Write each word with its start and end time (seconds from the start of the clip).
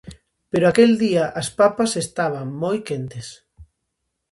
Pero 0.51 0.65
aquel 0.67 0.91
día 1.05 1.25
as 1.41 1.47
papas 1.59 1.91
estaban 2.05 2.47
moi 2.63 2.77
quentes. 2.87 3.27